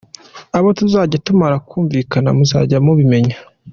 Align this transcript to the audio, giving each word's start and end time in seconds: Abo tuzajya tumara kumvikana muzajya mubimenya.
Abo 0.57 0.69
tuzajya 0.77 1.17
tumara 1.25 1.57
kumvikana 1.69 2.29
muzajya 2.37 2.77
mubimenya. 2.85 3.37